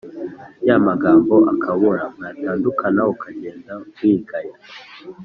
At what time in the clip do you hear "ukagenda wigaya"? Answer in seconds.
3.13-4.55